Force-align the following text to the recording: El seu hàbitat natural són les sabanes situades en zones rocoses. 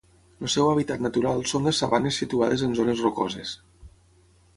El 0.45 0.49
seu 0.51 0.69
hàbitat 0.69 1.03
natural 1.05 1.43
són 1.51 1.67
les 1.69 1.81
sabanes 1.83 2.17
situades 2.21 2.65
en 2.69 2.73
zones 2.81 3.05
rocoses. 3.09 3.53